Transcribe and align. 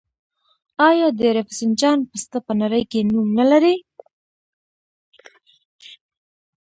آیا 0.89 1.07
د 1.19 1.21
رفسنجان 1.37 1.99
پسته 2.09 2.37
په 2.47 2.53
نړۍ 2.61 2.83
کې 2.91 2.99
نوم 3.11 3.29
نلري؟ 3.39 3.75